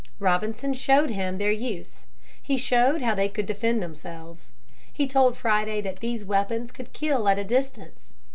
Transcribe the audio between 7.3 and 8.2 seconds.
a distance.